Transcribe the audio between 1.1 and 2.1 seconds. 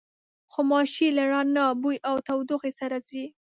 له رڼا، بوی